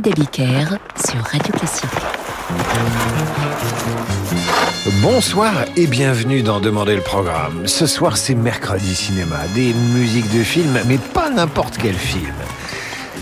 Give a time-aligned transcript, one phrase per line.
[0.00, 1.88] David sur Radio Classique.
[5.00, 7.66] Bonsoir et bienvenue dans Demander le programme.
[7.66, 12.34] Ce soir, c'est mercredi cinéma, des musiques de films, mais pas n'importe quel film.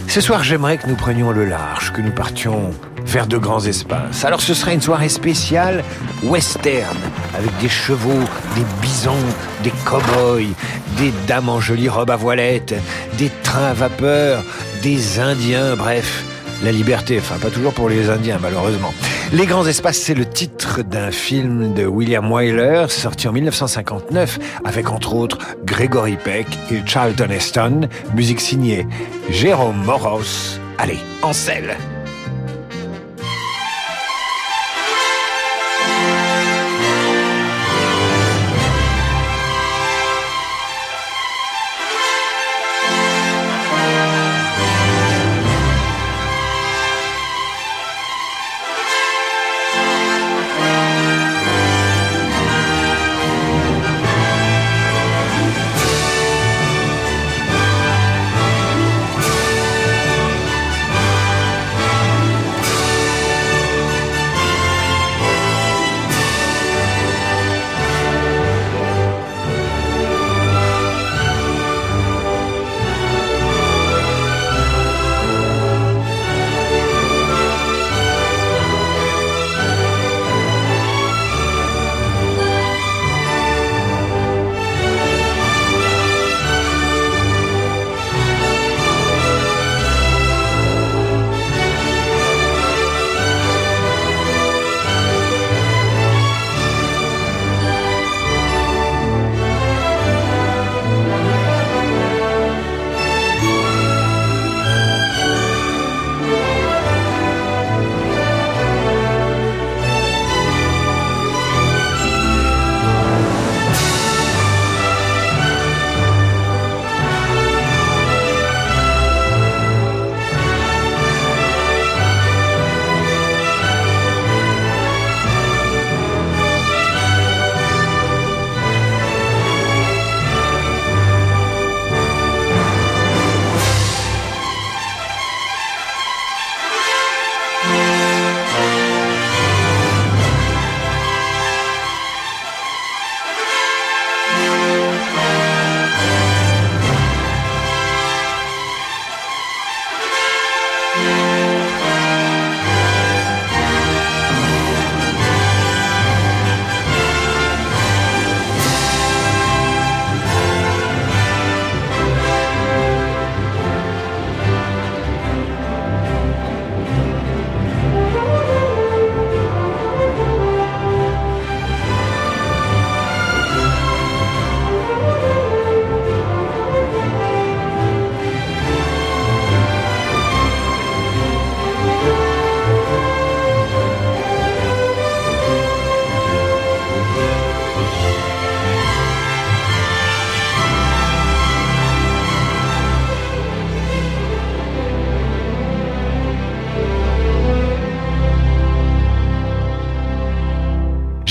[0.09, 2.71] Ce soir, j'aimerais que nous prenions le large, que nous partions
[3.05, 4.25] vers de grands espaces.
[4.25, 5.85] Alors ce sera une soirée spéciale
[6.23, 6.97] western,
[7.37, 8.23] avec des chevaux,
[8.57, 9.15] des bisons,
[9.63, 10.55] des cow-boys,
[10.97, 12.75] des dames en jolies robes à voilettes,
[13.19, 14.43] des trains à vapeur,
[14.83, 16.25] des Indiens, bref,
[16.63, 18.93] la liberté, enfin pas toujours pour les Indiens malheureusement.
[19.33, 24.91] Les grands espaces, c'est le titre d'un film de William Wyler sorti en 1959 avec
[24.91, 28.87] entre autres Gregory Peck et Charlton Heston, musique signée
[29.31, 30.59] Jérôme Moros.
[30.79, 31.77] Allez, en selle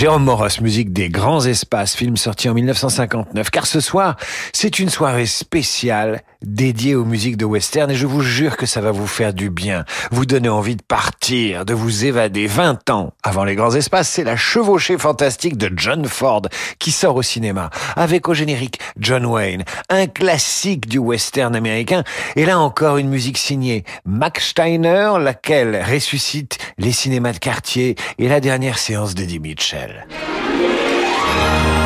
[0.02, 3.52] Jérôme Moros, musique des grands espaces, film sorti en 1959.
[3.52, 4.16] Car ce soir,
[4.52, 8.82] c'est une soirée spéciale dédiée aux musiques de western et je vous jure que ça
[8.82, 12.48] va vous faire du bien, vous donner envie de partir, de vous évader.
[12.48, 16.42] 20 ans avant les grands espaces, c'est la chevauchée fantastique de John Ford
[16.80, 22.04] qui sort au cinéma avec au générique John Wayne, un classique du western américain
[22.36, 28.28] et là encore une musique signée Max Steiner, laquelle ressuscite les cinémas de quartier et
[28.28, 29.91] la dernière séance d'Eddie Mitchell.
[29.92, 31.81] Twitter.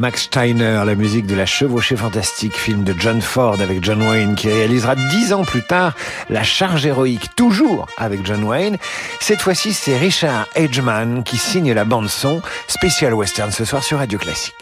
[0.00, 4.34] Max Steiner, la musique de La Chevauchée Fantastique, film de John Ford avec John Wayne,
[4.34, 5.94] qui réalisera dix ans plus tard
[6.30, 8.78] La Charge Héroïque, toujours avec John Wayne.
[9.20, 14.18] Cette fois-ci, c'est Richard Edgeman qui signe la bande-son, spécial western ce soir sur Radio
[14.18, 14.54] Classique.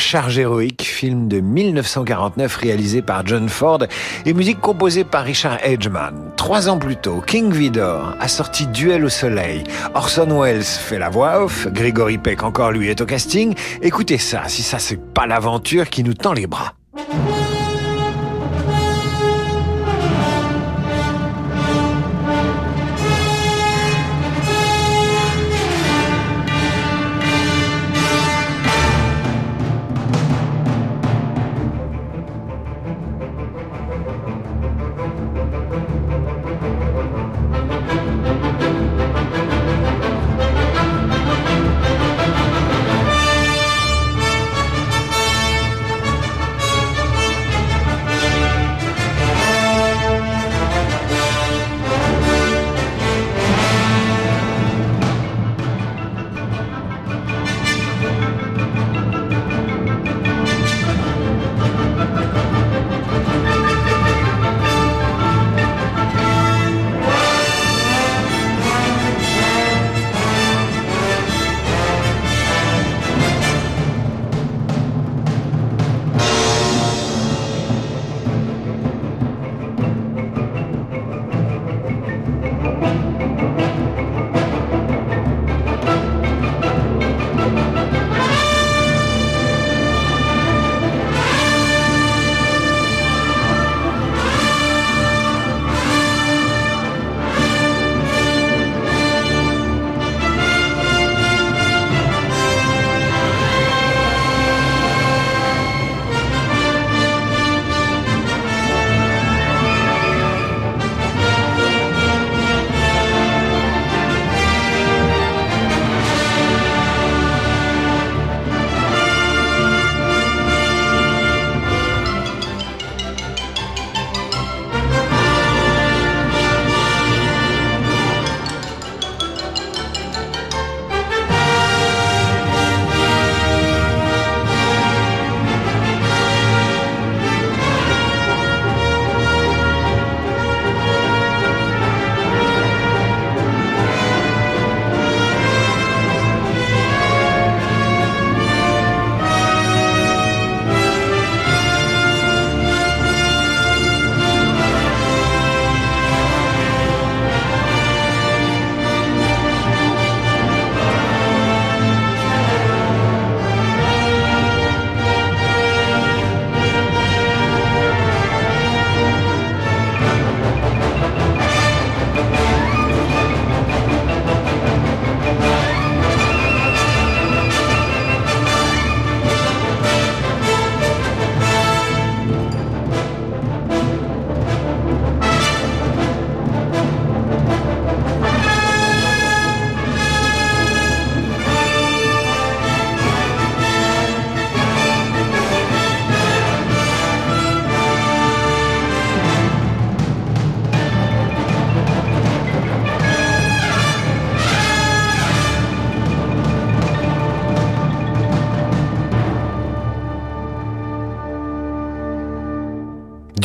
[0.00, 3.80] Charge héroïque, film de 1949 réalisé par John Ford
[4.26, 6.32] et musique composée par Richard Edgeman.
[6.36, 9.62] Trois ans plus tôt, King Vidor a sorti Duel au soleil.
[9.94, 13.54] Orson Welles fait la voix off, Gregory Peck encore lui est au casting.
[13.82, 16.74] Écoutez ça, si ça c'est pas l'aventure qui nous tend les bras.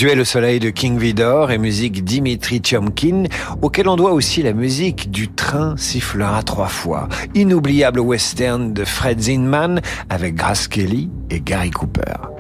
[0.06, 3.24] Duel au soleil de King Vidor et musique Dimitri Tiomkin,
[3.64, 7.10] auquel on doit aussi la musique du train sifflera trois fois.
[7.34, 9.82] Inoubliable western de Fred Zinman
[10.12, 12.35] avec Grace Kelly et Gary Cooper.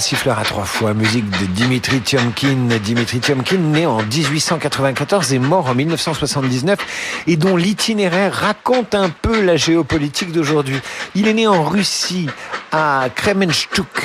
[0.00, 2.68] Le train sifflera trois fois, musique de Dimitri Tiomkin.
[2.82, 6.78] Dimitri Tiomkin, né en 1894 et mort en 1979,
[7.26, 10.80] et dont l'itinéraire raconte un peu la géopolitique d'aujourd'hui.
[11.14, 12.28] Il est né en Russie,
[12.72, 13.99] à Kremenchuk,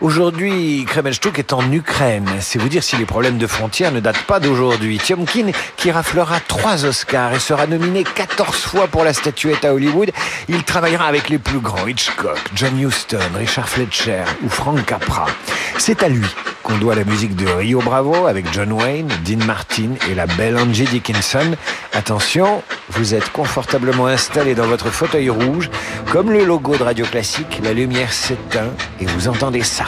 [0.00, 2.28] Aujourd'hui, Kremenchuk est en Ukraine.
[2.40, 4.98] C'est vous dire si les problèmes de frontières ne datent pas d'aujourd'hui.
[4.98, 10.12] Tiomkin, qui raflera trois Oscars et sera nominé 14 fois pour la statuette à Hollywood,
[10.48, 15.26] il travaillera avec les plus grands Hitchcock, John Huston, Richard Fletcher ou Frank Capra.
[15.78, 16.26] C'est à lui
[16.62, 20.56] qu'on doit la musique de Rio Bravo avec John Wayne, Dean Martin et la belle
[20.58, 21.54] Angie Dickinson.
[21.92, 25.70] Attention, vous êtes confortablement installé dans votre fauteuil rouge.
[26.12, 29.84] Comme le logo de Radio Classique, la lumière s'éteint et vous entendez ça.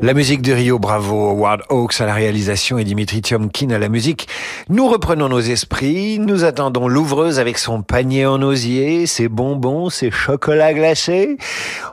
[0.00, 3.88] La musique de Rio Bravo, Howard Hawks à la réalisation et Dimitri Tiomkin à la
[3.88, 4.28] musique.
[4.68, 10.12] Nous reprenons nos esprits, nous attendons l'ouvreuse avec son panier en osier, ses bonbons, ses
[10.12, 11.36] chocolats glacés.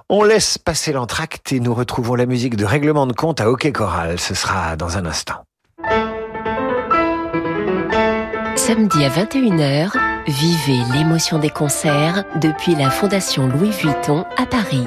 [0.08, 3.72] On laisse passer l'entracte et nous retrouvons la musique de règlement de compte à Hockey
[3.72, 4.20] Choral.
[4.20, 5.44] Ce sera dans un instant.
[8.56, 9.92] Samedi à 21h,
[10.28, 14.86] vivez l'émotion des concerts depuis la Fondation Louis Vuitton à Paris.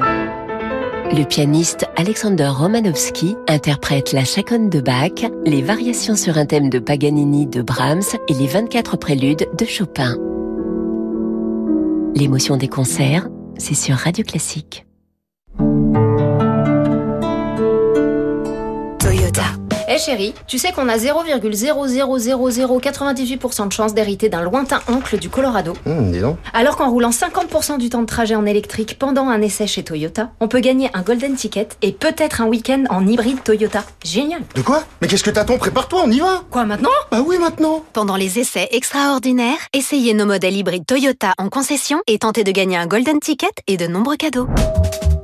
[1.11, 6.79] Le pianiste Alexander Romanowski interprète la chaconne de Bach, les variations sur un thème de
[6.79, 10.17] Paganini de Brahms et les 24 préludes de Chopin.
[12.15, 14.87] L'émotion des concerts, c'est sur Radio Classique.
[19.99, 25.73] Hé chérie, tu sais qu'on a 0,00098% de chance d'hériter d'un lointain oncle du Colorado
[25.87, 26.37] Hum, dis donc.
[26.53, 30.31] Alors qu'en roulant 50% du temps de trajet en électrique pendant un essai chez Toyota,
[30.39, 33.83] on peut gagner un golden ticket et peut-être un week-end en hybride Toyota.
[34.05, 34.85] Génial De quoi?
[35.03, 36.91] Mais qu'est-ce que t'attends Prépare-toi, on y va Quoi maintenant?
[37.11, 42.21] Bah oui, maintenant Pendant les essais extraordinaires, essayez nos modèles hybrides Toyota en concession et
[42.21, 44.47] tentez de gagner un golden ticket et de nombreux cadeaux.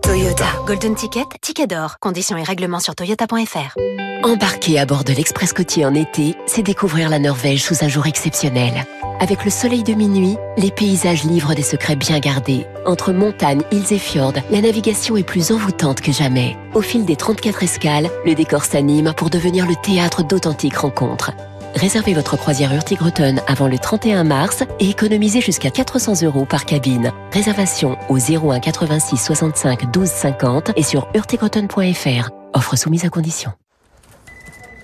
[0.04, 0.44] Toyota.
[0.66, 1.96] Golden Ticket, ticket d'or.
[1.98, 3.74] Conditions et règlements sur toyota.fr.
[4.22, 8.06] Embarquer à bord de l'Express côtier en été, c'est découvrir la Norvège sous un jour
[8.06, 8.84] exceptionnel.
[9.20, 12.66] Avec le soleil de minuit, les paysages livrent des secrets bien gardés.
[12.84, 16.58] Entre montagnes, îles et fjords, la navigation est plus envoûtante que jamais.
[16.74, 21.32] Au fil des 34 escales, le décor s'anime pour devenir le théâtre d'authentiques rencontres.
[21.74, 27.12] Réservez votre croisière Hurtigruten avant le 31 mars et économisez jusqu'à 400 euros par cabine.
[27.32, 32.30] Réservation au 01 86 65 12 50 et sur hurtigruten.fr.
[32.52, 33.52] Offre soumise à condition.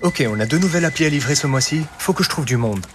[0.01, 1.83] Ok, on a deux nouvelles applis à livrer ce mois-ci.
[1.97, 2.85] Faut que je trouve du monde.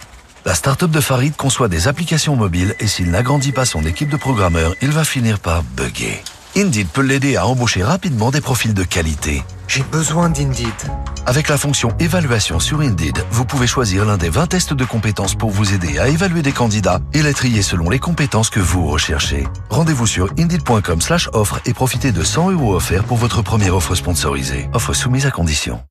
[0.45, 4.17] La start-up de Farid conçoit des applications mobiles et s'il n'agrandit pas son équipe de
[4.17, 6.21] programmeurs, il va finir par bugger.
[6.57, 9.43] Indeed peut l'aider à embaucher rapidement des profils de qualité.
[9.67, 10.65] J'ai besoin d'Indeed.
[11.27, 15.35] Avec la fonction évaluation sur Indeed, vous pouvez choisir l'un des 20 tests de compétences
[15.35, 18.87] pour vous aider à évaluer des candidats et les trier selon les compétences que vous
[18.87, 19.47] recherchez.
[19.69, 23.93] Rendez-vous sur indeed.com slash offre et profitez de 100 euros offerts pour votre première offre
[23.93, 24.67] sponsorisée.
[24.73, 25.83] Offre soumise à condition.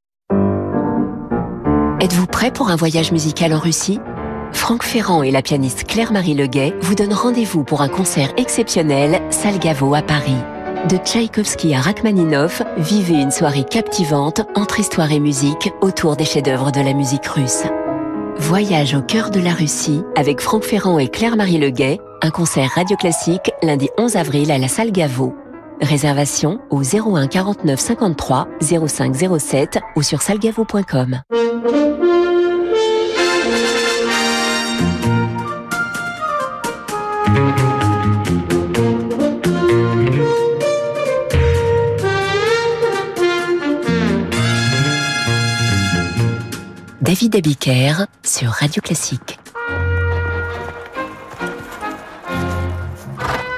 [2.00, 4.00] Êtes-vous prêt pour un voyage musical en Russie?
[4.50, 9.94] Franck Ferrand et la pianiste Claire-Marie Leguet vous donnent rendez-vous pour un concert exceptionnel Salgavo
[9.94, 10.34] à Paris.
[10.84, 16.70] De Tchaïkovski à Rachmaninov, vivez une soirée captivante entre histoire et musique autour des chefs-d'œuvre
[16.70, 17.64] de la musique russe.
[18.36, 22.96] Voyage au cœur de la Russie avec Franck Ferrand et Claire-Marie Leguet, un concert radio
[22.96, 25.34] classique lundi 11 avril à la salle Gaveau.
[25.80, 31.22] Réservation au 01 49 53 05 07 ou sur salgavo.com.
[47.16, 49.38] David Abiker sur Radio Classique.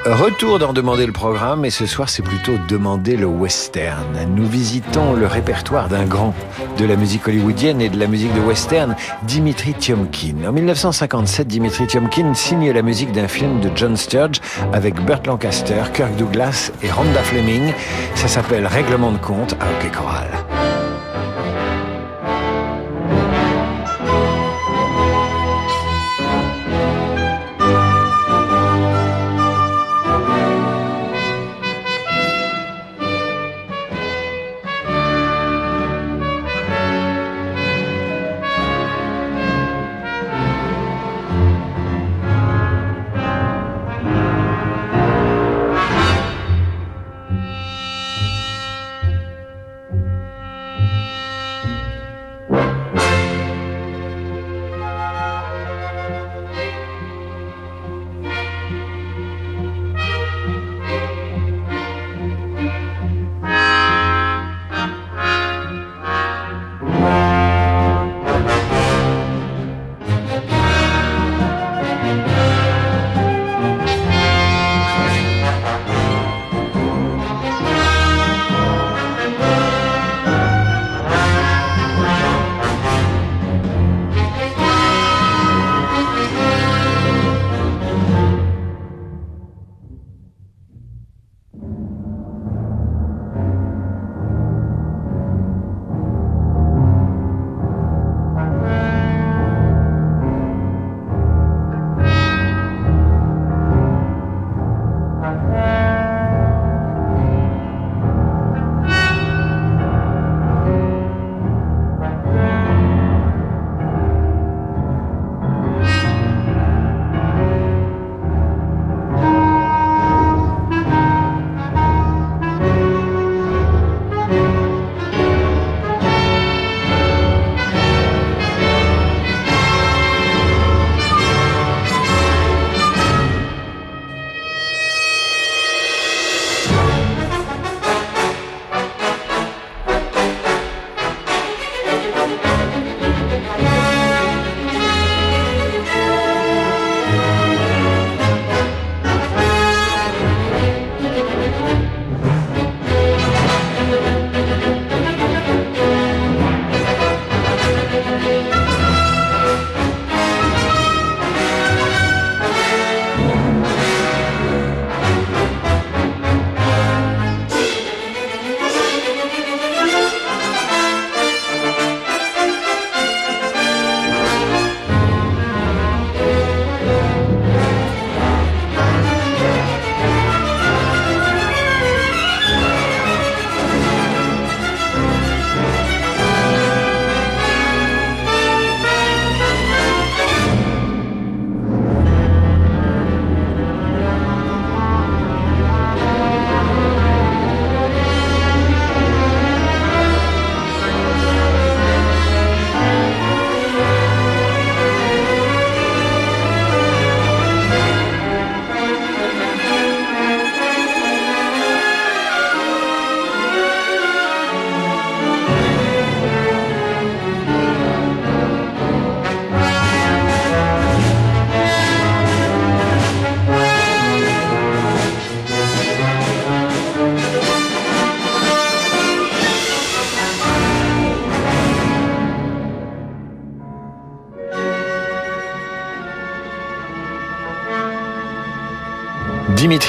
[0.07, 4.17] Retour d'en demander le programme et ce soir c'est plutôt demander le western.
[4.33, 6.35] Nous visitons le répertoire d'un grand
[6.79, 8.95] de la musique hollywoodienne et de la musique de western,
[9.25, 10.45] Dimitri Tiomkin.
[10.47, 14.41] En 1957, Dimitri Tiomkin signe la musique d'un film de John Sturge
[14.73, 17.73] avec Burt Lancaster, Kirk Douglas et Rhonda Fleming.
[18.15, 20.29] Ça s'appelle Règlement de compte à Hockey Choral.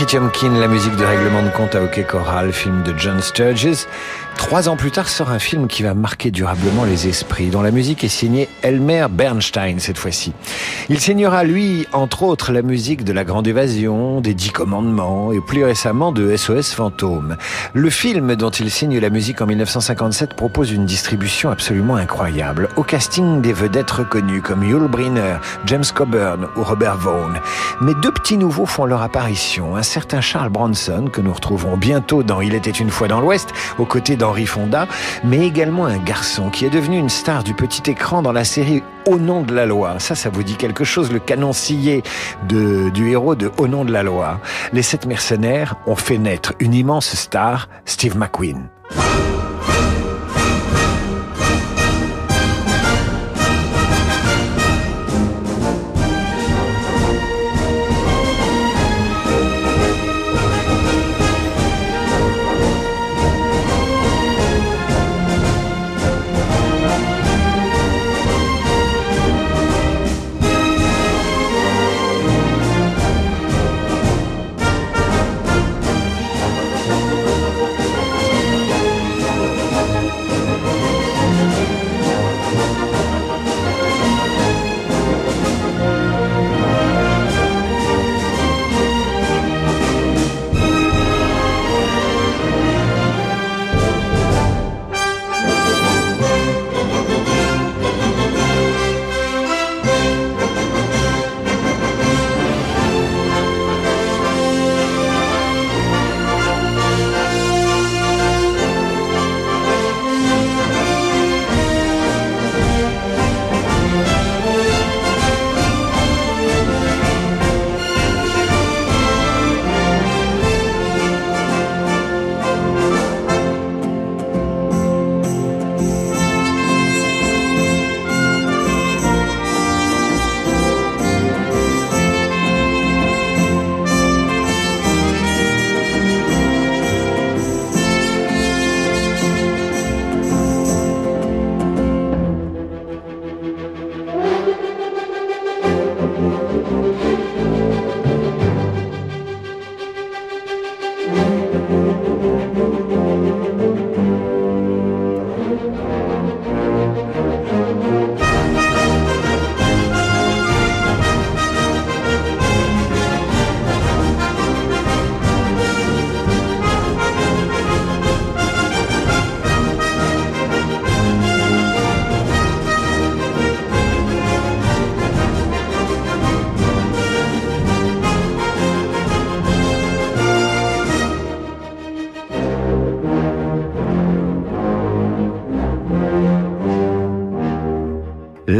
[0.10, 3.86] Dimitri Tiomkin, la musique de règlement de compte à hockey choral, film de John Sturges.
[4.40, 7.72] Trois ans plus tard sort un film qui va marquer durablement les esprits, dont la
[7.72, 10.32] musique est signée Elmer Bernstein cette fois-ci.
[10.88, 15.42] Il signera, lui, entre autres, la musique de La Grande Évasion, des Dix Commandements et
[15.42, 17.36] plus récemment de SOS Fantôme.
[17.74, 22.70] Le film dont il signe la musique en 1957 propose une distribution absolument incroyable.
[22.78, 27.40] Au casting, des vedettes reconnues comme Yul Brynner, James Coburn ou Robert Vaughn.
[27.82, 29.76] Mais deux petits nouveaux font leur apparition.
[29.76, 33.50] Un certain Charles Bronson, que nous retrouverons bientôt dans Il était une fois dans l'Ouest,
[33.78, 34.88] aux côtés dans Fonda,
[35.24, 38.84] mais également un garçon qui est devenu une star du petit écran dans la série
[39.06, 39.96] Au nom de la loi.
[40.00, 42.04] Ça, ça vous dit quelque chose, le canon scié
[42.48, 44.40] de, du héros de Au nom de la loi?
[44.74, 48.70] Les sept mercenaires ont fait naître une immense star, Steve McQueen.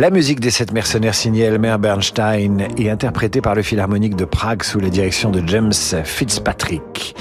[0.10, 4.64] La musique des sept mercenaires signée Elmer Bernstein et interprétée par le Philharmonique de Prague
[4.64, 5.72] sous la direction de James
[6.04, 7.16] Fitzpatrick.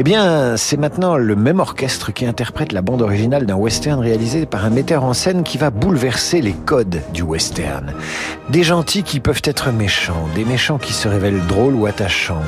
[0.00, 4.46] Eh bien, c'est maintenant le même orchestre qui interprète la bande originale d'un western réalisé
[4.46, 7.92] par un metteur en scène qui va bouleverser les codes du western.
[8.48, 12.44] Des gentils qui peuvent être méchants, des méchants qui se révèlent drôles ou attachants,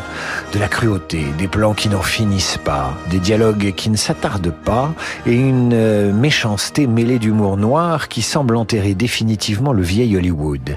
[0.53, 4.93] de la cruauté, des plans qui n'en finissent pas, des dialogues qui ne s'attardent pas
[5.27, 10.77] et une euh, méchanceté mêlée d'humour noir qui semble enterrer définitivement le vieil Hollywood.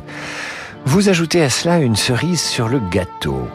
[0.86, 3.48] Vous ajoutez à cela une cerise sur le gâteau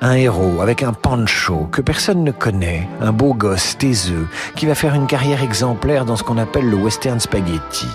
[0.00, 4.26] un héros avec un pancho que personne ne connaît, un beau gosse taiseux
[4.56, 7.88] qui va faire une carrière exemplaire dans ce qu'on appelle le western spaghetti.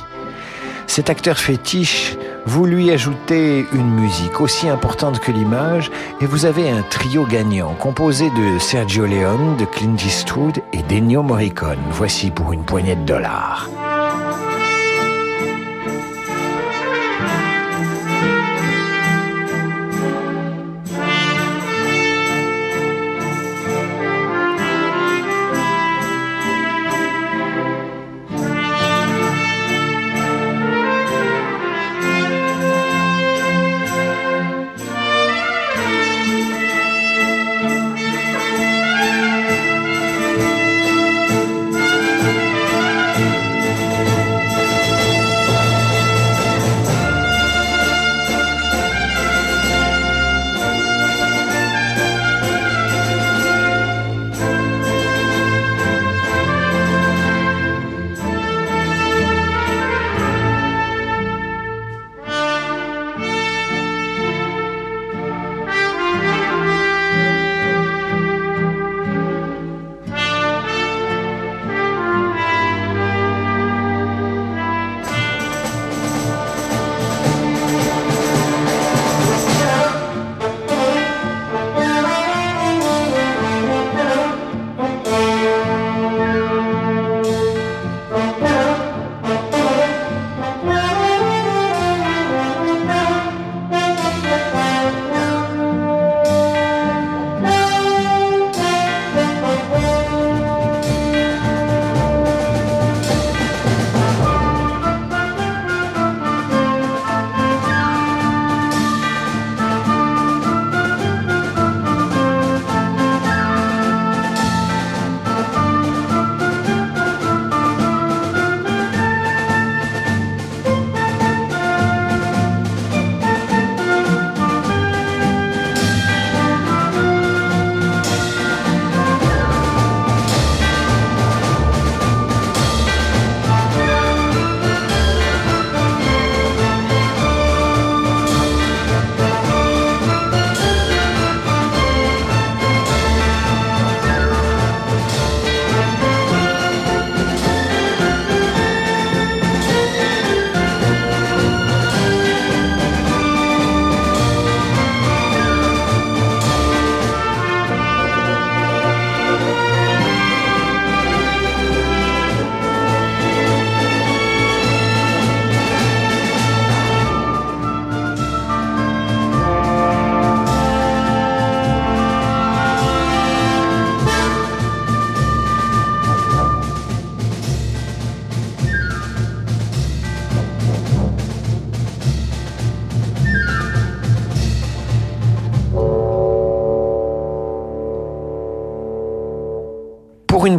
[0.87, 5.89] Cet acteur fétiche, vous lui ajoutez une musique aussi importante que l'image
[6.21, 11.23] et vous avez un trio gagnant composé de Sergio Leone, de Clint Eastwood et d'Ennio
[11.23, 11.79] Morricone.
[11.89, 13.67] Voici pour une poignée de dollars.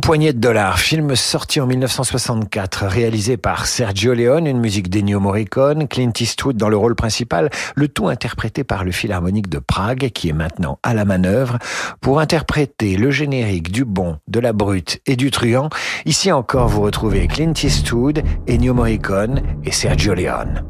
[0.06, 5.88] Poignée de dollars, film sorti en 1964, réalisé par Sergio Leone, une musique d'Ennio Morricone,
[5.88, 10.28] Clint Eastwood dans le rôle principal, le tout interprété par le Philharmonique de Prague, qui
[10.28, 11.58] est maintenant à la manœuvre,
[12.00, 15.70] pour interpréter le générique du bon, de la brute et du truand.
[16.04, 20.62] Ici encore, vous retrouvez Clint Eastwood, Ennio Morricone et Sergio Leone.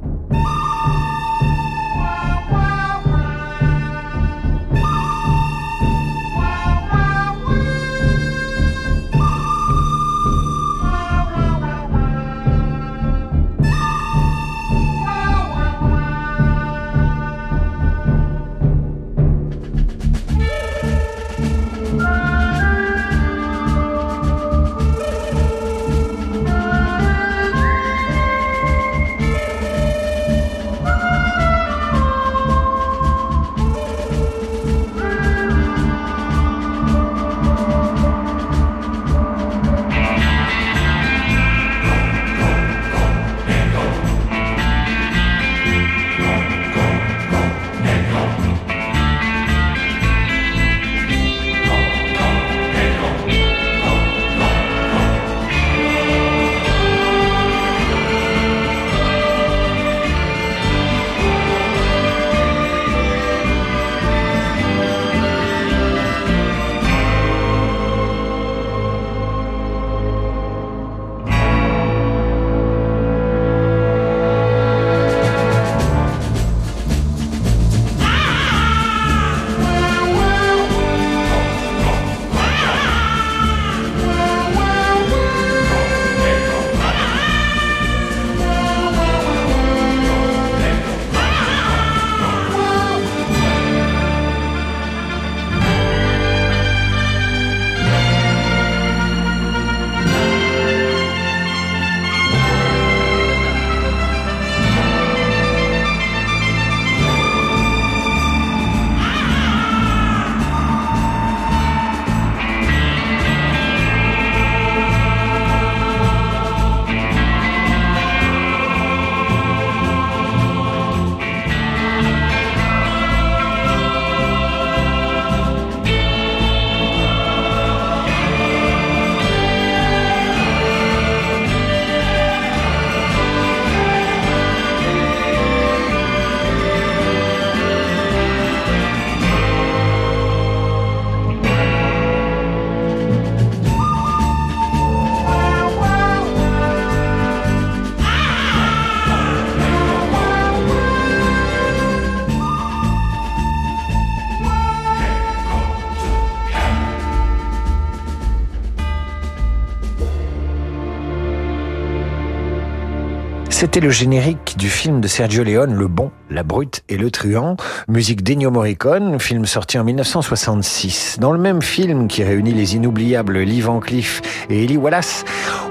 [163.58, 167.56] C'était le générique du film de Sergio Leone, Le Bon, la Brute et le Truand,
[167.88, 171.16] musique d'Ennio Morricone, film sorti en 1966.
[171.20, 175.24] Dans le même film qui réunit les inoubliables Lee Van Cleef et Ellie Wallace,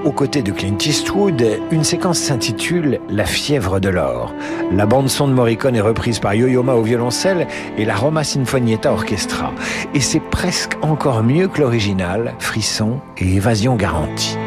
[0.04, 4.34] aux côtés de Clint Eastwood, une séquence s'intitule La fièvre de l'or.
[4.72, 7.46] La bande-son de Morricone est reprise par Yo-Yo Ma au violoncelle
[7.78, 9.54] et la Roma Sinfonietta Orchestra.
[9.94, 14.40] Et c'est presque encore mieux que l'original, frisson et évasion garantie.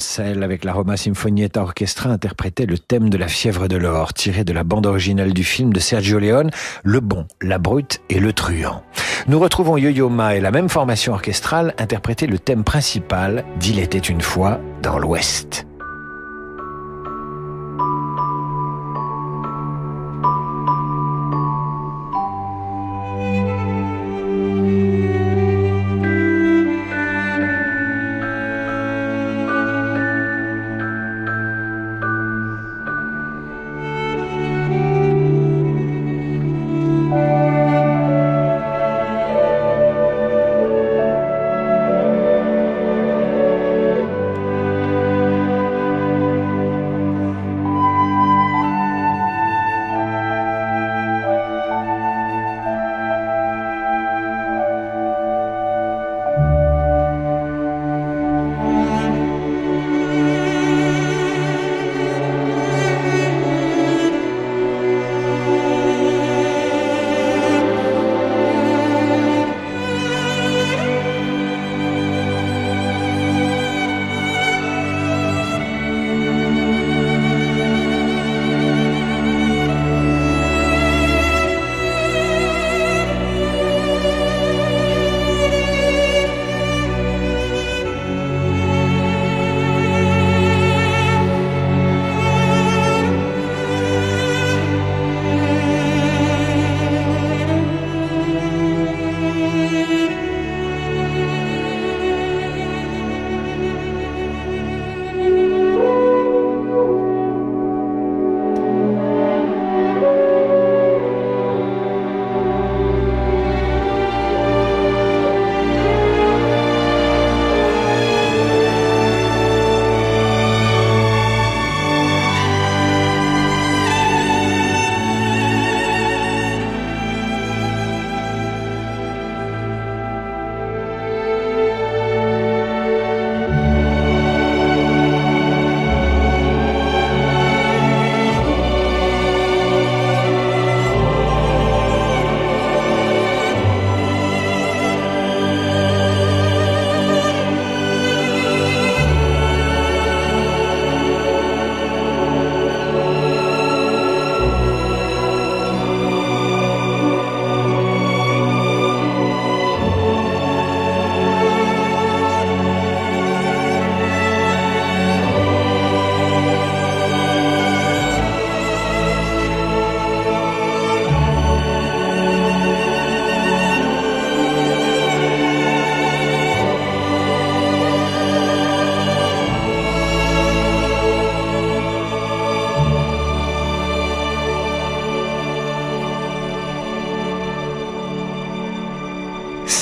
[0.00, 4.44] Violoncelle avec la Roma Sinfonietta Orchestra interprétait le thème de la fièvre de l'or tiré
[4.44, 6.50] de la bande originale du film de Sergio Leone,
[6.82, 8.82] Le Bon, la Brute et le Truand.
[9.28, 13.98] Nous retrouvons Yo-Yo Ma et la même formation orchestrale interpréter le thème principal d'Il était
[13.98, 15.66] une fois dans l'Ouest.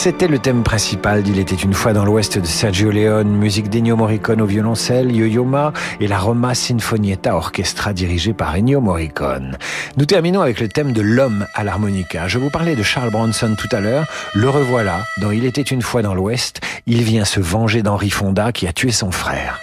[0.09, 3.95] C'était le thème principal d'Il était une fois dans l'Ouest de Sergio Leone, musique d'Ennio
[3.95, 9.59] Morricone au violoncelle, Yo-Yo Ma et la Roma Sinfonietta Orchestra dirigée par Ennio Morricone.
[9.99, 12.27] Nous terminons avec le thème de l'homme à l'harmonica.
[12.27, 14.07] Je vous parlais de Charles Bronson tout à l'heure.
[14.33, 16.63] Le revoilà dans Il était une fois dans l'Ouest.
[16.87, 19.61] Il vient se venger d'Henri Fonda qui a tué son frère.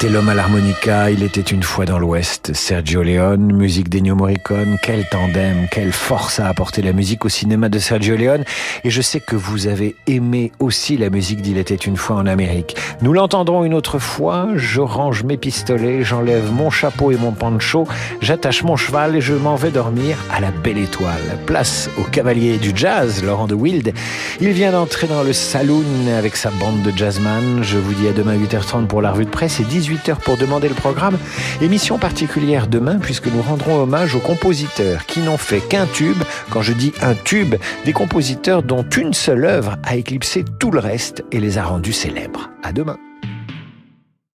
[0.00, 2.52] C'était l'homme à l'harmonica, il était une fois dans l'Ouest.
[2.54, 7.68] Sergio Leone, musique d'Ennio Morricone, quel tandem, quelle force a apporté la musique au cinéma
[7.68, 8.44] de Sergio Leone.
[8.84, 12.26] Et je sais que vous avez aimé aussi la musique d'Il était une fois en
[12.26, 12.76] Amérique.
[13.02, 17.88] Nous l'entendrons une autre fois, je range mes pistolets, j'enlève mon chapeau et mon pancho,
[18.20, 21.40] j'attache mon cheval et je m'en vais dormir à la belle étoile.
[21.44, 23.92] Place au cavalier du jazz, Laurent de Wild.
[24.40, 25.82] Il vient d'entrer dans le saloon
[26.16, 27.64] avec sa bande de jazzman.
[27.64, 30.68] Je vous dis à demain 8h30 pour la revue de presse et 18h pour demander
[30.68, 31.18] le programme.
[31.60, 36.22] Émission particulière demain puisque nous rendrons hommage aux compositeurs qui n'ont fait qu'un tube.
[36.50, 40.80] Quand je dis un tube, des compositeurs dont une seule œuvre a éclipsé tout le
[40.80, 42.50] reste et les a rendus célèbres.
[42.62, 42.98] À demain.